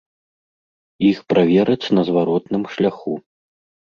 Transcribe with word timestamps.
Іх 1.09 1.19
правераць 1.33 1.91
на 1.97 2.01
зваротным 2.07 2.65
шляху. 2.77 3.13